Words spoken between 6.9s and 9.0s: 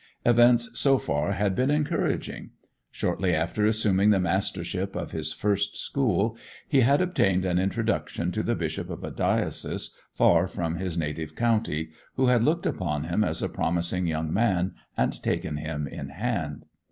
obtained an introduction to the Bishop